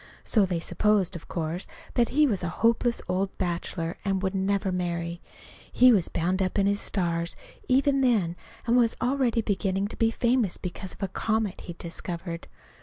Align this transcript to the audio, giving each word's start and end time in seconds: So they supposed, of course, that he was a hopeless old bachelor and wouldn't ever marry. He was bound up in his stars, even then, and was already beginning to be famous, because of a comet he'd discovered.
So 0.23 0.47
they 0.47 0.59
supposed, 0.59 1.15
of 1.15 1.27
course, 1.27 1.67
that 1.93 2.09
he 2.09 2.25
was 2.25 2.41
a 2.41 2.49
hopeless 2.49 3.03
old 3.07 3.37
bachelor 3.37 3.97
and 4.03 4.19
wouldn't 4.19 4.49
ever 4.49 4.71
marry. 4.71 5.21
He 5.71 5.91
was 5.91 6.09
bound 6.09 6.41
up 6.41 6.57
in 6.57 6.65
his 6.65 6.79
stars, 6.79 7.35
even 7.67 8.01
then, 8.01 8.35
and 8.65 8.75
was 8.75 8.97
already 8.99 9.43
beginning 9.43 9.89
to 9.89 9.95
be 9.97 10.09
famous, 10.09 10.57
because 10.57 10.93
of 10.93 11.03
a 11.03 11.07
comet 11.07 11.61
he'd 11.65 11.77
discovered. 11.77 12.47